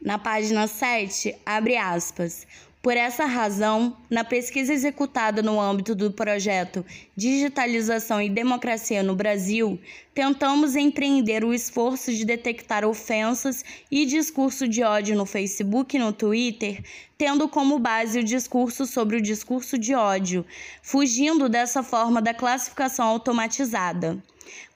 Na 0.00 0.16
página 0.16 0.68
7, 0.68 1.34
abre 1.44 1.76
aspas. 1.76 2.46
Por 2.84 2.98
essa 2.98 3.24
razão, 3.24 3.96
na 4.10 4.22
pesquisa 4.22 4.70
executada 4.70 5.42
no 5.42 5.58
âmbito 5.58 5.94
do 5.94 6.12
projeto 6.12 6.84
Digitalização 7.16 8.20
e 8.20 8.28
Democracia 8.28 9.02
no 9.02 9.16
Brasil, 9.16 9.80
tentamos 10.14 10.76
empreender 10.76 11.46
o 11.46 11.54
esforço 11.54 12.12
de 12.12 12.26
detectar 12.26 12.84
ofensas 12.84 13.64
e 13.90 14.04
discurso 14.04 14.68
de 14.68 14.82
ódio 14.82 15.16
no 15.16 15.24
Facebook 15.24 15.96
e 15.96 15.98
no 15.98 16.12
Twitter, 16.12 16.84
tendo 17.16 17.48
como 17.48 17.78
base 17.78 18.18
o 18.18 18.22
discurso 18.22 18.84
sobre 18.84 19.16
o 19.16 19.22
discurso 19.22 19.78
de 19.78 19.94
ódio, 19.94 20.44
fugindo 20.82 21.48
dessa 21.48 21.82
forma 21.82 22.20
da 22.20 22.34
classificação 22.34 23.06
automatizada. 23.06 24.22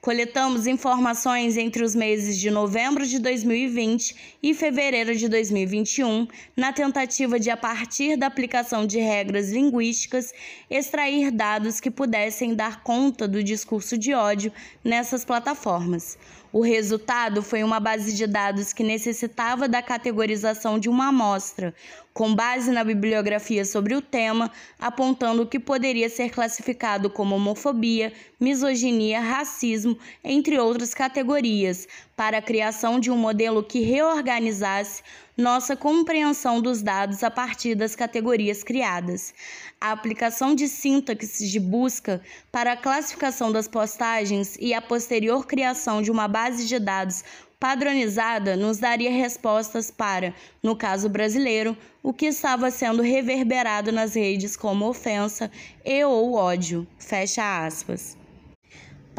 Coletamos 0.01 0.65
informações 0.65 1.57
entre 1.57 1.83
os 1.83 1.93
meses 1.93 2.37
de 2.37 2.49
novembro 2.49 3.05
de 3.05 3.19
2020 3.19 4.37
e 4.41 4.53
fevereiro 4.53 5.15
de 5.15 5.27
2021, 5.27 6.27
na 6.55 6.71
tentativa 6.71 7.39
de, 7.39 7.49
a 7.49 7.57
partir 7.57 8.15
da 8.15 8.27
aplicação 8.27 8.87
de 8.87 8.97
regras 8.97 9.51
linguísticas, 9.51 10.33
extrair 10.69 11.31
dados 11.31 11.79
que 11.79 11.91
pudessem 11.91 12.55
dar 12.55 12.81
conta 12.81 13.27
do 13.27 13.43
discurso 13.43 13.97
de 13.97 14.13
ódio 14.13 14.53
nessas 14.83 15.25
plataformas. 15.25 16.17
O 16.51 16.61
resultado 16.61 17.43
foi 17.43 17.63
uma 17.63 17.79
base 17.79 18.11
de 18.11 18.25
dados 18.25 18.73
que 18.73 18.83
necessitava 18.83 19.67
da 19.67 19.83
categorização 19.83 20.79
de 20.79 20.89
uma 20.89 21.09
amostra, 21.09 21.75
com 22.11 22.33
base 22.33 22.71
na 22.71 22.83
bibliografia 22.83 23.63
sobre 23.63 23.93
o 23.93 24.01
tema, 24.01 24.51
apontando 24.79 25.43
o 25.43 25.45
que 25.45 25.59
poderia 25.59 26.09
ser 26.09 26.31
classificado 26.31 27.07
como 27.07 27.35
homofobia, 27.35 28.11
misoginia, 28.39 29.21
racismo, 29.21 29.95
entre 30.23 30.57
outras 30.57 30.91
categorias, 30.93 31.87
para 32.19 32.39
a 32.39 32.41
criação 32.41 32.99
de 32.99 33.09
um 33.09 33.15
modelo 33.15 33.63
que 33.63 33.79
reorganizasse 33.79 35.01
nossa 35.37 35.73
compreensão 35.73 36.59
dos 36.61 36.81
dados 36.81 37.23
a 37.23 37.31
partir 37.31 37.75
das 37.75 37.95
categorias 37.95 38.61
criadas. 38.61 39.33
A 39.79 39.93
aplicação 39.93 40.53
de 40.53 40.67
sintaxe 40.67 41.47
de 41.47 41.61
busca 41.61 42.21
para 42.51 42.73
a 42.73 42.75
classificação 42.75 43.53
das 43.53 43.69
postagens 43.69 44.57
e 44.59 44.73
a 44.73 44.81
posterior 44.81 45.47
criação 45.47 46.01
de 46.01 46.11
uma 46.11 46.27
base 46.27 46.67
de 46.67 46.77
dados 46.77 47.23
padronizada 47.57 48.57
nos 48.57 48.79
daria 48.79 49.11
respostas 49.11 49.89
para, 49.89 50.33
no 50.61 50.75
caso 50.75 51.07
brasileiro, 51.07 51.77
o 52.03 52.11
que 52.11 52.25
estava 52.25 52.69
sendo 52.69 53.01
reverberado 53.01 53.93
nas 53.93 54.13
redes 54.13 54.57
como 54.57 54.89
ofensa 54.89 55.49
e 55.85 56.03
ou 56.03 56.33
ódio. 56.33 56.85
Fecha 56.97 57.65
aspas. 57.65 58.18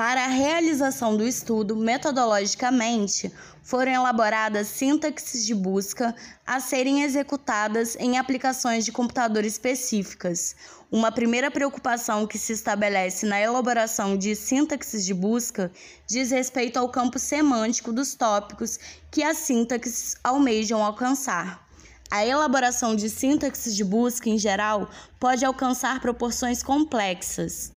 Para 0.00 0.24
a 0.24 0.28
realização 0.28 1.14
do 1.14 1.28
estudo, 1.28 1.76
metodologicamente, 1.76 3.30
foram 3.62 3.92
elaboradas 3.92 4.66
sintaxes 4.68 5.44
de 5.44 5.54
busca 5.54 6.16
a 6.46 6.58
serem 6.58 7.02
executadas 7.02 7.96
em 7.96 8.16
aplicações 8.16 8.86
de 8.86 8.92
computador 8.92 9.44
específicas. 9.44 10.56
Uma 10.90 11.12
primeira 11.12 11.50
preocupação 11.50 12.26
que 12.26 12.38
se 12.38 12.54
estabelece 12.54 13.26
na 13.26 13.38
elaboração 13.38 14.16
de 14.16 14.34
sintaxes 14.34 15.04
de 15.04 15.12
busca 15.12 15.70
diz 16.08 16.30
respeito 16.30 16.78
ao 16.78 16.88
campo 16.88 17.18
semântico 17.18 17.92
dos 17.92 18.14
tópicos 18.14 18.78
que 19.10 19.22
as 19.22 19.36
sintaxes 19.36 20.14
almejam 20.24 20.82
alcançar. 20.82 21.68
A 22.10 22.24
elaboração 22.24 22.96
de 22.96 23.10
sintaxes 23.10 23.76
de 23.76 23.84
busca, 23.84 24.30
em 24.30 24.38
geral, 24.38 24.88
pode 25.20 25.44
alcançar 25.44 26.00
proporções 26.00 26.62
complexas. 26.62 27.70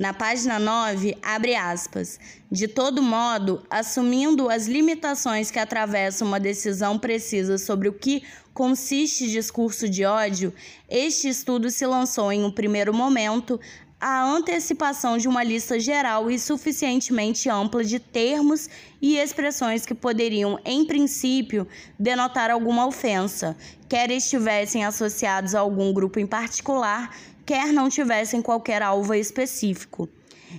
Na 0.00 0.14
página 0.14 0.58
9, 0.58 1.18
abre 1.22 1.54
aspas. 1.54 2.18
De 2.50 2.66
todo 2.66 3.02
modo, 3.02 3.62
assumindo 3.68 4.48
as 4.48 4.66
limitações 4.66 5.50
que 5.50 5.58
atravessam 5.58 6.26
uma 6.26 6.40
decisão 6.40 6.98
precisa 6.98 7.58
sobre 7.58 7.88
o 7.88 7.92
que 7.92 8.22
consiste 8.54 9.30
discurso 9.30 9.88
de 9.88 10.04
ódio, 10.04 10.52
este 10.88 11.28
estudo 11.28 11.70
se 11.70 11.86
lançou 11.86 12.32
em 12.32 12.42
um 12.42 12.50
primeiro 12.50 12.92
momento 12.94 13.60
a 14.00 14.24
antecipação 14.24 15.16
de 15.16 15.28
uma 15.28 15.44
lista 15.44 15.78
geral 15.78 16.28
e 16.28 16.36
suficientemente 16.36 17.48
ampla 17.48 17.84
de 17.84 18.00
termos 18.00 18.68
e 19.00 19.16
expressões 19.16 19.86
que 19.86 19.94
poderiam, 19.94 20.58
em 20.64 20.84
princípio, 20.84 21.68
denotar 21.96 22.50
alguma 22.50 22.84
ofensa, 22.84 23.56
quer 23.88 24.10
estivessem 24.10 24.84
associados 24.84 25.54
a 25.54 25.60
algum 25.60 25.92
grupo 25.92 26.18
em 26.18 26.26
particular, 26.26 27.14
quer 27.44 27.72
não 27.72 27.88
tivessem 27.88 28.40
qualquer 28.42 28.82
alvo 28.82 29.14
específico. 29.14 30.08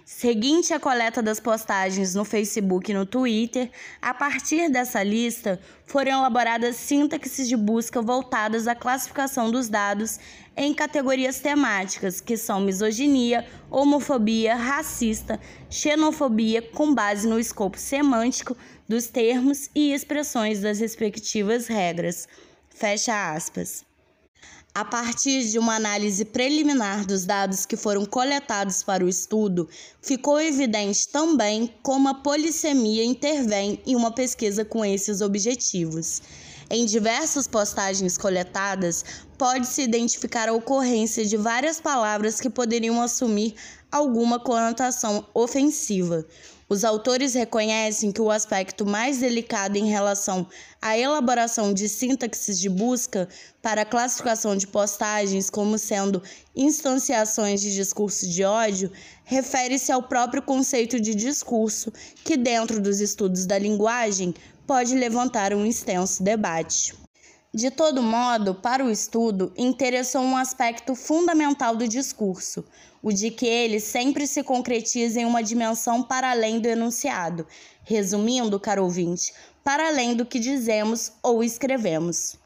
Seguinte 0.06 0.74
a 0.74 0.80
coleta 0.80 1.22
das 1.22 1.40
postagens 1.40 2.16
no 2.16 2.25
Facebook 2.25 2.90
e 2.90 2.94
no 2.96 3.06
Twitter, 3.06 3.70
a 4.02 4.13
partir 4.13 4.70
dessa 4.70 5.04
lista 5.04 5.60
foram 5.86 6.20
elaboradas 6.20 6.75
sintaxes 6.78 7.48
de 7.48 7.56
busca 7.56 8.02
voltadas 8.02 8.68
à 8.68 8.74
classificação 8.74 9.52
dos 9.52 9.70
dados 9.70 10.20
em 10.58 10.74
categorias 10.74 11.40
temáticas 11.40 12.20
que 12.20 12.36
são 12.38 12.62
misoginia, 12.62 13.46
homofobia, 13.70 14.56
racista, 14.56 15.40
xenofobia, 15.70 16.62
com 16.62 16.94
base 16.94 17.28
no 17.28 17.40
escopo 17.40 17.78
semântico 17.78 18.58
dos 18.88 19.08
termos 19.08 19.70
e 19.75 19.94
expressões 19.94 20.62
das 20.62 20.80
respectivas 20.80 21.68
regras. 21.68 22.28
Fecha 22.70 23.34
aspas. 23.34 23.86
A 24.75 24.84
partir 24.84 25.48
de 25.50 25.60
uma 25.60 25.75
análise 25.75 26.25
preliminar 26.25 27.06
dos 27.06 27.25
dados 27.25 27.63
que 27.63 27.77
foram 27.77 28.08
coletados 28.08 28.82
para 28.82 29.06
o 29.06 29.08
estudo, 29.08 29.70
ficou 30.01 30.42
evidente 30.42 31.08
também 31.10 31.72
como 31.84 32.10
a 32.10 32.15
polissemia 32.15 33.06
intervém 33.06 33.80
em 33.86 33.96
uma 33.96 34.10
pesquisa 34.10 34.65
com 34.65 34.84
esses 34.84 35.22
objetivos. 35.22 36.24
Em 36.72 36.88
diversas 36.88 37.46
postagens 37.46 38.18
coletadas, 38.18 39.06
pode-se 39.38 39.84
identificar 39.84 40.50
a 40.50 40.53
ocorrência 40.53 41.24
de 41.24 41.38
várias 41.38 41.80
palavras 41.80 42.42
que 42.42 42.50
poderiam 42.50 43.00
assumir 43.00 43.53
alguma 43.92 44.39
conotação 44.39 45.24
ofensiva. 45.36 46.25
Os 46.74 46.84
autores 46.84 47.36
reconhecem 47.36 48.12
que 48.12 48.20
o 48.20 48.32
aspecto 48.32 48.84
mais 48.84 49.20
delicado 49.20 49.77
em 49.77 49.86
relação 49.86 50.48
à 50.82 50.98
elaboração 50.98 51.72
de 51.72 51.88
sintaxes 51.88 52.60
de 52.60 52.68
busca 52.68 53.30
para 53.62 53.86
classificação 53.86 54.58
de 54.58 54.65
postagens 54.65 55.51
como 55.51 55.77
sendo 55.77 56.20
instanciações 56.56 57.62
de 57.62 57.75
discurso 57.75 58.27
de 58.27 58.44
ódio 58.44 58.92
refere-se 59.24 59.92
ao 59.92 60.01
próprio 60.01 60.42
conceito 60.42 61.00
de 61.00 61.13
discurso, 61.13 61.94
que, 62.24 62.36
dentro 62.36 62.82
dos 62.82 63.00
estudos 63.00 63.46
da 63.46 63.60
linguagem, 63.60 64.34
pode 64.65 64.96
levantar 64.96 65.53
um 65.53 65.68
extenso 65.68 66.24
debate. 66.24 66.96
De 67.53 67.70
todo 67.70 68.01
modo, 68.01 68.56
para 68.56 68.84
o 68.84 68.89
estudo, 68.89 69.53
interessou 69.56 70.24
um 70.24 70.36
aspecto 70.36 70.96
fundamental 70.96 71.75
do 71.75 71.88
discurso, 71.88 72.65
o 73.03 73.12
de 73.12 73.29
que 73.29 73.45
ele 73.45 73.81
sempre 73.81 74.25
se 74.25 74.41
concretiza 74.41 75.19
em 75.19 75.25
uma 75.25 75.43
dimensão 75.43 76.01
para 76.01 76.31
além 76.31 76.62
do 76.62 76.67
enunciado. 76.67 77.45
Resumindo, 77.83 78.57
caro 78.57 78.83
ouvinte, 78.83 79.33
para 79.62 79.89
além 79.89 80.15
do 80.15 80.25
que 80.25 80.39
dizemos 80.39 81.12
ou 81.22 81.43
escrevemos. 81.43 82.41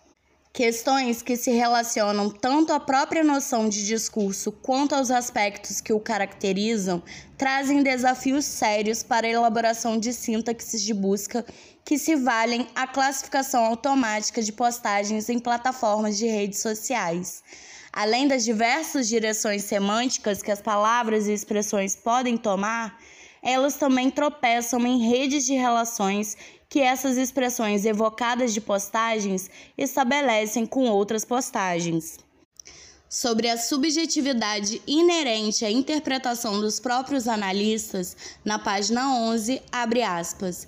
Questões 0.51 1.21
que 1.21 1.37
se 1.37 1.51
relacionam 1.51 2.31
tanto 2.31 2.73
à 2.73 2.79
própria 2.79 3.23
noção 3.23 3.69
de 3.69 3.85
discurso 3.85 4.51
quanto 4.51 4.95
aos 4.95 5.11
aspectos 5.11 5.79
que 5.79 5.93
o 5.93 5.99
caracterizam 5.99 7.03
trazem 7.37 7.83
desafios 7.83 8.43
sérios 8.43 9.03
para 9.03 9.27
a 9.27 9.29
elaboração 9.29 9.99
de 9.99 10.11
sintaxes 10.11 10.81
de 10.81 10.95
busca 10.95 11.45
que 11.85 11.99
se 11.99 12.15
valem 12.15 12.67
à 12.73 12.87
classificação 12.87 13.63
automática 13.63 14.41
de 14.41 14.51
postagens 14.51 15.29
em 15.29 15.37
plataformas 15.37 16.17
de 16.17 16.25
redes 16.25 16.59
sociais. 16.59 17.43
Além 17.91 18.27
das 18.27 18.44
diversas 18.44 19.08
direções 19.08 19.63
semânticas 19.63 20.41
que 20.41 20.51
as 20.51 20.62
palavras 20.62 21.27
e 21.27 21.34
expressões 21.34 21.96
podem 21.96 22.38
tomar, 22.38 23.00
elas 23.41 23.75
também 23.75 24.10
tropeçam 24.10 24.86
em 24.86 25.08
redes 25.10 25.46
de 25.46 25.53
relações 25.53 26.38
que 26.70 26.79
essas 26.79 27.17
expressões 27.17 27.86
evocadas 27.86 28.53
de 28.53 28.60
postagens 28.60 29.50
estabelecem 29.77 30.65
com 30.65 30.89
outras 30.89 31.24
postagens. 31.24 32.17
Sobre 33.10 33.50
a 33.50 33.58
subjetividade 33.58 34.82
inerente 34.86 35.63
à 35.63 35.72
interpretação 35.72 36.60
dos 36.60 36.77
próprios 36.77 37.25
analistas, 37.25 38.17
na 38.44 38.60
página 38.60 39.13
11, 39.13 39.62
abre 39.72 40.03
aspas. 40.03 40.67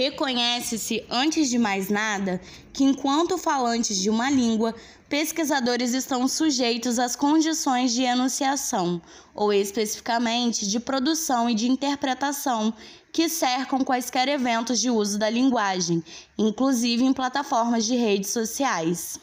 Reconhece-se, 0.00 1.04
antes 1.10 1.50
de 1.50 1.58
mais 1.58 1.90
nada, 1.90 2.40
que 2.72 2.82
enquanto 2.82 3.36
falantes 3.36 3.98
de 3.98 4.08
uma 4.08 4.30
língua, 4.30 4.74
pesquisadores 5.10 5.92
estão 5.92 6.26
sujeitos 6.26 6.98
às 6.98 7.14
condições 7.14 7.92
de 7.92 8.04
enunciação, 8.04 9.02
ou 9.34 9.52
especificamente 9.52 10.66
de 10.66 10.80
produção 10.80 11.50
e 11.50 11.54
de 11.54 11.68
interpretação, 11.68 12.72
que 13.12 13.28
cercam 13.28 13.84
quaisquer 13.84 14.28
eventos 14.28 14.80
de 14.80 14.90
uso 14.90 15.18
da 15.18 15.28
linguagem, 15.28 16.02
inclusive 16.38 17.04
em 17.04 17.12
plataformas 17.12 17.84
de 17.84 17.96
redes 17.96 18.30
sociais. 18.30 19.18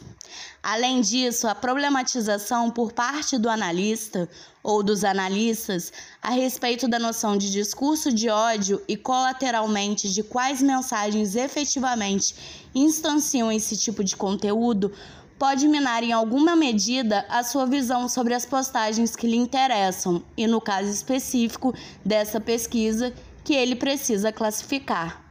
Além 0.62 1.00
disso, 1.00 1.48
a 1.48 1.56
problematização 1.56 2.70
por 2.70 2.92
parte 2.92 3.38
do 3.38 3.50
analista 3.50 4.30
ou 4.62 4.84
dos 4.84 5.06
analistas 5.06 5.94
a 6.22 6.32
respeito 6.32 6.88
da 6.88 7.00
noção 7.00 7.38
de 7.38 7.50
discurso 7.50 8.12
de 8.12 8.30
ódio 8.30 8.82
e 8.88 8.98
colateralmente 8.98 10.12
de 10.12 10.24
quais 10.24 10.62
mensagens 10.62 11.36
efetivamente 11.36 12.36
instanciam 12.76 13.50
esse 13.50 13.78
tipo 13.78 14.04
de 14.04 14.18
conteúdo 14.18 14.92
pode 15.40 15.68
minar 15.68 16.04
em 16.04 16.12
alguma 16.12 16.56
medida 16.56 17.26
a 17.30 17.44
sua 17.44 17.66
visão 17.66 18.10
sobre 18.10 18.34
as 18.34 18.46
postagens 18.46 19.16
que 19.16 19.28
lhe 19.28 19.38
interessam 19.38 20.24
e, 20.36 20.48
no 20.48 20.60
caso 20.60 20.90
específico 20.90 21.74
dessa 22.04 22.42
pesquisa, 22.42 23.14
que 23.48 23.54
ele 23.54 23.78
precisa 23.78 24.30
classificar. 24.30 25.24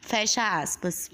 Fecha 0.00 0.60
aspas. 0.62 1.10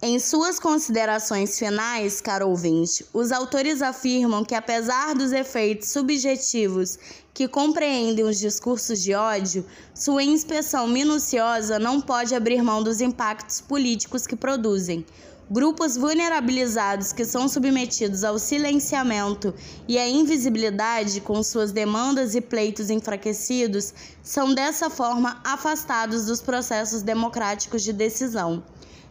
Em 0.00 0.20
suas 0.20 0.60
considerações 0.60 1.58
finais, 1.58 2.20
caro 2.20 2.48
ouvinte, 2.48 3.04
os 3.12 3.32
autores 3.32 3.82
afirmam 3.82 4.44
que, 4.44 4.54
apesar 4.54 5.16
dos 5.16 5.32
efeitos 5.32 5.88
subjetivos 5.88 6.96
que 7.34 7.48
compreendem 7.48 8.24
os 8.24 8.38
discursos 8.38 9.02
de 9.02 9.14
ódio, 9.14 9.66
sua 9.92 10.22
inspeção 10.22 10.86
minuciosa 10.86 11.76
não 11.80 12.00
pode 12.00 12.36
abrir 12.36 12.62
mão 12.62 12.80
dos 12.80 13.00
impactos 13.00 13.60
políticos 13.60 14.28
que 14.28 14.36
produzem. 14.36 15.04
Grupos 15.50 15.94
vulnerabilizados 15.94 17.12
que 17.12 17.22
são 17.22 17.46
submetidos 17.48 18.24
ao 18.24 18.38
silenciamento 18.38 19.52
e 19.86 19.98
à 19.98 20.08
invisibilidade 20.08 21.20
com 21.20 21.42
suas 21.42 21.70
demandas 21.70 22.34
e 22.34 22.40
pleitos 22.40 22.88
enfraquecidos 22.88 23.92
são 24.22 24.54
dessa 24.54 24.88
forma 24.88 25.38
afastados 25.44 26.24
dos 26.24 26.40
processos 26.40 27.02
democráticos 27.02 27.82
de 27.82 27.92
decisão. 27.92 28.64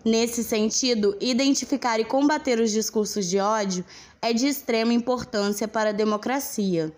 Nesse 0.04 0.43
sentido, 0.43 1.15
identificar 1.22 2.00
e 2.00 2.04
combater 2.04 2.60
os 2.60 2.72
discursos 2.72 3.28
de 3.28 3.38
ódio 3.38 3.86
é 4.19 4.34
de 4.34 4.48
extrema 4.48 4.91
importância 4.91 5.67
para 5.67 5.91
a 5.91 5.93
democracia. 5.93 6.91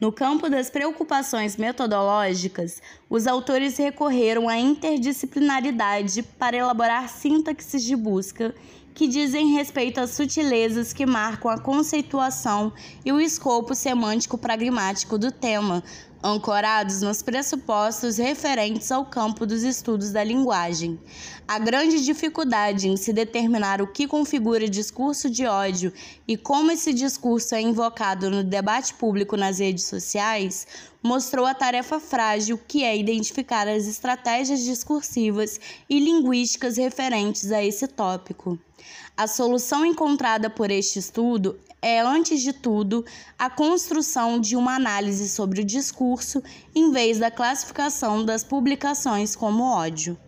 No 0.00 0.10
campo 0.10 0.48
das 0.48 0.70
preocupações 0.70 1.58
metodológicas, 1.58 2.80
os 3.10 3.26
autores 3.26 3.76
recorreram 3.76 4.48
à 4.48 4.56
interdisciplinaridade 4.56 6.22
para 6.22 6.56
elaborar 6.56 7.06
sintaxes 7.10 7.84
de 7.84 7.94
busca 7.94 8.54
que 8.94 9.06
dizem 9.06 9.52
respeito 9.52 10.00
às 10.00 10.10
sutilezas 10.12 10.94
que 10.94 11.04
marcam 11.04 11.50
a 11.50 11.60
conceituação 11.60 12.72
e 13.04 13.12
o 13.12 13.20
escopo 13.20 13.74
semântico 13.74 14.38
pragmático 14.38 15.18
do 15.18 15.30
tema, 15.30 15.84
ancorados 16.22 17.00
nos 17.00 17.22
pressupostos 17.22 18.18
referentes 18.18 18.92
ao 18.92 19.04
campo 19.04 19.46
dos 19.46 19.62
estudos 19.62 20.10
da 20.10 20.22
linguagem. 20.22 21.00
A 21.48 21.58
grande 21.58 22.04
dificuldade 22.04 22.88
em 22.88 22.96
se 22.96 23.12
determinar 23.12 23.80
o 23.80 23.86
que 23.86 24.06
configura 24.06 24.68
discurso 24.68 25.30
de 25.30 25.46
ódio 25.46 25.92
e 26.28 26.36
como 26.36 26.70
esse 26.70 26.92
discurso 26.92 27.54
é 27.54 27.60
invocado 27.60 28.30
no 28.30 28.44
debate 28.44 28.94
público 28.94 29.36
nas 29.36 29.58
redes 29.58 29.84
sociais 29.84 30.66
mostrou 31.02 31.46
a 31.46 31.54
tarefa 31.54 31.98
frágil 31.98 32.60
que 32.68 32.84
é 32.84 32.96
identificar 32.96 33.66
as 33.66 33.86
estratégias 33.86 34.60
discursivas 34.60 35.58
e 35.88 35.98
linguísticas 35.98 36.76
referentes 36.76 37.50
a 37.50 37.64
esse 37.64 37.88
tópico. 37.88 38.58
A 39.16 39.26
solução 39.26 39.84
encontrada 39.84 40.48
por 40.48 40.70
este 40.70 40.98
estudo 40.98 41.58
é, 41.82 42.00
antes 42.00 42.42
de 42.42 42.52
tudo, 42.52 43.04
a 43.38 43.48
construção 43.48 44.38
de 44.38 44.56
uma 44.56 44.74
análise 44.74 45.28
sobre 45.28 45.62
o 45.62 45.64
discurso 45.64 46.42
em 46.74 46.92
vez 46.92 47.18
da 47.18 47.30
classificação 47.30 48.24
das 48.24 48.44
publicações 48.44 49.34
como 49.34 49.64
ódio. 49.64 50.18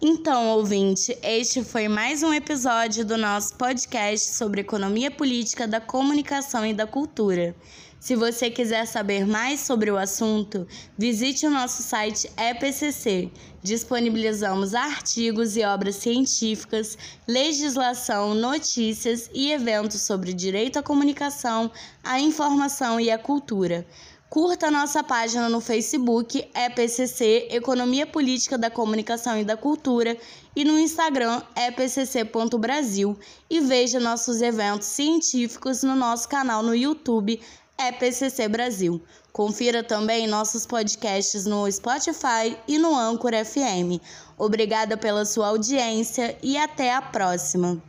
Então, 0.00 0.50
ouvinte, 0.50 1.18
este 1.24 1.64
foi 1.64 1.88
mais 1.88 2.22
um 2.22 2.32
episódio 2.32 3.04
do 3.04 3.16
nosso 3.16 3.56
podcast 3.56 4.36
sobre 4.36 4.60
economia 4.60 5.10
política 5.10 5.66
da 5.66 5.80
comunicação 5.80 6.64
e 6.64 6.72
da 6.72 6.86
cultura. 6.86 7.56
Se 8.00 8.14
você 8.14 8.48
quiser 8.48 8.86
saber 8.86 9.26
mais 9.26 9.60
sobre 9.60 9.90
o 9.90 9.98
assunto, 9.98 10.66
visite 10.96 11.46
o 11.46 11.50
nosso 11.50 11.82
site 11.82 12.30
EPCC. 12.36 13.30
Disponibilizamos 13.60 14.72
artigos 14.72 15.56
e 15.56 15.64
obras 15.64 15.96
científicas, 15.96 16.96
legislação, 17.26 18.34
notícias 18.34 19.28
e 19.34 19.50
eventos 19.50 20.02
sobre 20.02 20.32
direito 20.32 20.78
à 20.78 20.82
comunicação, 20.82 21.70
à 22.04 22.20
informação 22.20 23.00
e 23.00 23.10
à 23.10 23.18
cultura. 23.18 23.84
Curta 24.30 24.70
nossa 24.70 25.02
página 25.02 25.48
no 25.48 25.58
Facebook, 25.58 26.46
EPCC 26.54 27.48
Economia 27.50 28.06
Política 28.06 28.58
da 28.58 28.70
Comunicação 28.70 29.38
e 29.38 29.44
da 29.44 29.56
Cultura, 29.56 30.18
e 30.54 30.64
no 30.64 30.78
Instagram, 30.78 31.42
epcc.brasil, 31.56 33.18
e 33.48 33.60
veja 33.60 33.98
nossos 33.98 34.42
eventos 34.42 34.86
científicos 34.86 35.82
no 35.82 35.96
nosso 35.96 36.28
canal 36.28 36.62
no 36.62 36.74
YouTube, 36.74 37.40
é 37.78 37.92
PCC 37.92 38.48
Brasil. 38.48 39.00
Confira 39.32 39.84
também 39.84 40.26
nossos 40.26 40.66
podcasts 40.66 41.46
no 41.46 41.70
Spotify 41.70 42.58
e 42.66 42.76
no 42.76 42.94
Anchor 42.94 43.32
FM. 43.32 44.02
Obrigada 44.36 44.96
pela 44.96 45.24
sua 45.24 45.48
audiência 45.48 46.36
e 46.42 46.58
até 46.58 46.92
a 46.92 47.00
próxima. 47.00 47.80